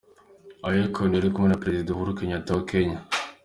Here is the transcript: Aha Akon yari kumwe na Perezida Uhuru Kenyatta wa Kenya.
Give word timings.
Aha 0.67 0.81
Akon 0.87 1.11
yari 1.15 1.29
kumwe 1.33 1.47
na 1.49 1.61
Perezida 1.63 1.89
Uhuru 1.91 2.17
Kenyatta 2.17 2.51
wa 2.57 2.63
Kenya. 2.69 2.97